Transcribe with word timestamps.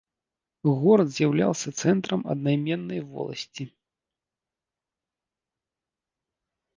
Горад 0.83 1.09
з'яўляўся 1.17 1.69
цэнтрам 1.81 2.21
аднайменнай 2.33 3.03
воласці. 3.09 3.67